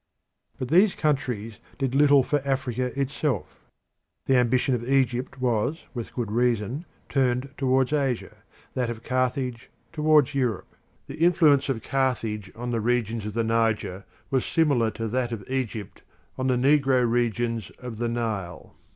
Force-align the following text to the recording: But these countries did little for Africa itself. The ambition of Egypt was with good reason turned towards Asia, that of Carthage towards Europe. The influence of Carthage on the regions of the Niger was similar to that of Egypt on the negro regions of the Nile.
But 0.57 0.69
these 0.69 0.95
countries 0.95 1.59
did 1.77 1.93
little 1.93 2.23
for 2.23 2.41
Africa 2.43 2.85
itself. 2.99 3.59
The 4.25 4.35
ambition 4.35 4.73
of 4.73 4.89
Egypt 4.89 5.39
was 5.39 5.83
with 5.93 6.15
good 6.15 6.31
reason 6.31 6.85
turned 7.07 7.49
towards 7.55 7.93
Asia, 7.93 8.37
that 8.73 8.89
of 8.89 9.03
Carthage 9.03 9.69
towards 9.93 10.33
Europe. 10.33 10.75
The 11.05 11.19
influence 11.23 11.69
of 11.69 11.83
Carthage 11.83 12.51
on 12.55 12.71
the 12.71 12.81
regions 12.81 13.27
of 13.27 13.33
the 13.35 13.43
Niger 13.43 14.03
was 14.31 14.43
similar 14.43 14.89
to 14.89 15.07
that 15.09 15.31
of 15.31 15.47
Egypt 15.47 16.01
on 16.35 16.47
the 16.47 16.55
negro 16.55 17.07
regions 17.07 17.69
of 17.77 17.97
the 17.97 18.09
Nile. 18.09 18.75